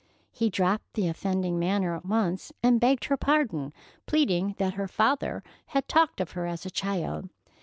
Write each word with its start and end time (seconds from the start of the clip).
He 0.31 0.49
dropped 0.49 0.93
the 0.95 1.07
offending 1.07 1.59
manner 1.59 1.95
at 1.95 2.07
once, 2.07 2.51
and 2.63 2.79
begged 2.81 3.05
her 3.05 3.17
pardon, 3.17 3.71
pleading 4.07 4.55
that 4.57 4.73
her 4.73 4.87
father 4.87 5.43
had 5.67 5.87
talked 5.87 6.19
of 6.19 6.31
her 6.31 6.47
as 6.47 6.65
a 6.65 6.71
child. 6.71 7.29